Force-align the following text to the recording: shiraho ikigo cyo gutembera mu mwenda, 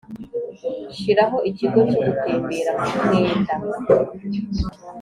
shiraho 0.97 1.37
ikigo 1.49 1.79
cyo 1.89 1.99
gutembera 2.05 2.71
mu 2.91 2.97
mwenda, 3.03 3.55